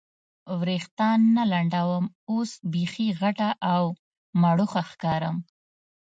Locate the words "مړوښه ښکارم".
4.41-5.35